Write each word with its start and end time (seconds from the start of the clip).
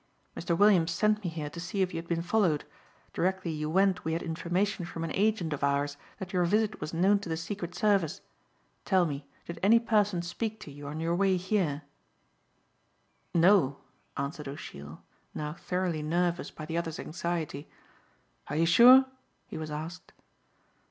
"Mr. 0.35 0.57
Williams 0.57 0.89
sent 0.91 1.23
me 1.23 1.29
here 1.29 1.47
to 1.47 1.59
see 1.59 1.83
if 1.83 1.93
you 1.93 1.99
had 1.99 2.07
been 2.07 2.23
followed. 2.23 2.65
Directly 3.13 3.51
you 3.51 3.69
went 3.69 4.03
we 4.03 4.13
had 4.13 4.23
information 4.23 4.83
from 4.83 5.03
an 5.03 5.11
agent 5.13 5.53
of 5.53 5.63
ours 5.63 5.95
that 6.17 6.33
your 6.33 6.43
visit 6.43 6.81
was 6.81 6.91
known 6.91 7.19
to 7.19 7.29
the 7.29 7.37
Secret 7.37 7.75
Service. 7.75 8.21
Tell 8.83 9.05
me, 9.05 9.27
did 9.45 9.59
any 9.61 9.77
person 9.79 10.23
speak 10.23 10.59
to 10.61 10.71
you 10.71 10.87
on 10.87 10.99
your 10.99 11.13
way 11.15 11.37
here?" 11.37 11.83
"No," 13.35 13.77
answered 14.17 14.47
O'Sheill, 14.47 15.03
now 15.35 15.53
thoroughly 15.53 16.01
nervous 16.01 16.49
by 16.49 16.65
the 16.65 16.77
other's 16.79 16.97
anxiety. 16.99 17.69
"Are 18.47 18.55
you 18.55 18.65
sure?" 18.65 19.05
he 19.45 19.57
was 19.59 19.69
asked. 19.69 20.13